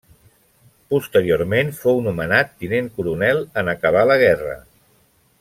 [0.93, 4.59] Posteriorment fou nomenat tinent coronel en acabar la guerra.